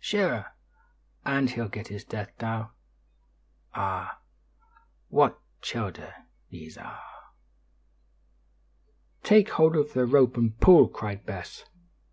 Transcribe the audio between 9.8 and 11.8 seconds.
the rope and pull," cried Bess.